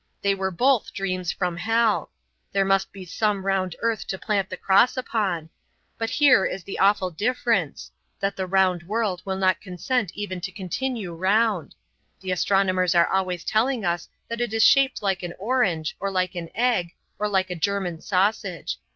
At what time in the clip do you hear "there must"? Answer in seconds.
2.53-2.91